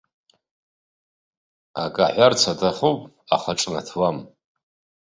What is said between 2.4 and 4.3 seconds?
аҭахуп, аха ҿнаҭуам.